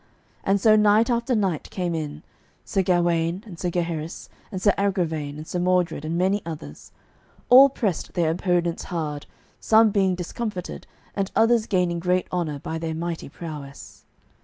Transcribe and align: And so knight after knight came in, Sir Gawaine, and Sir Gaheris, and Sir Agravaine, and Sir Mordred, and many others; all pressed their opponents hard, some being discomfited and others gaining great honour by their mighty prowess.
And 0.43 0.59
so 0.59 0.75
knight 0.75 1.11
after 1.11 1.35
knight 1.35 1.69
came 1.69 1.93
in, 1.93 2.23
Sir 2.65 2.81
Gawaine, 2.81 3.43
and 3.45 3.59
Sir 3.59 3.69
Gaheris, 3.69 4.29
and 4.51 4.59
Sir 4.59 4.73
Agravaine, 4.75 5.37
and 5.37 5.45
Sir 5.47 5.59
Mordred, 5.59 6.03
and 6.03 6.17
many 6.17 6.41
others; 6.43 6.91
all 7.49 7.69
pressed 7.69 8.15
their 8.15 8.31
opponents 8.31 8.85
hard, 8.85 9.27
some 9.59 9.91
being 9.91 10.15
discomfited 10.15 10.87
and 11.15 11.29
others 11.35 11.67
gaining 11.67 11.99
great 11.99 12.27
honour 12.31 12.57
by 12.57 12.79
their 12.79 12.95
mighty 12.95 13.29
prowess. 13.29 14.03